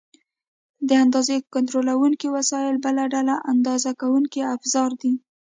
[0.89, 5.11] د اندازې کنټرولونکي وسایل بله ډله اندازه کوونکي افزار دي.